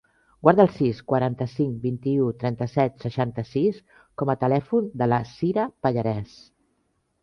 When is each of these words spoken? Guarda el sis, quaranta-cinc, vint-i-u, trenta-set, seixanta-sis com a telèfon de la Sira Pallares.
Guarda 0.45 0.63
el 0.67 0.69
sis, 0.77 1.01
quaranta-cinc, 1.11 1.75
vint-i-u, 1.83 2.31
trenta-set, 2.45 2.97
seixanta-sis 3.07 3.81
com 4.23 4.35
a 4.37 4.41
telèfon 4.49 4.93
de 5.05 5.13
la 5.15 5.25
Sira 5.39 5.71
Pallares. 5.87 6.39